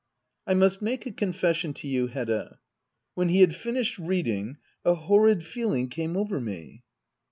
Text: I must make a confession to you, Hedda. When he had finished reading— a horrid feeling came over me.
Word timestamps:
I 0.47 0.55
must 0.55 0.81
make 0.81 1.05
a 1.05 1.11
confession 1.11 1.75
to 1.75 1.87
you, 1.87 2.07
Hedda. 2.07 2.57
When 3.13 3.29
he 3.29 3.41
had 3.41 3.55
finished 3.55 3.99
reading— 3.99 4.57
a 4.83 4.95
horrid 4.95 5.45
feeling 5.45 5.89
came 5.89 6.17
over 6.17 6.39
me. 6.39 6.81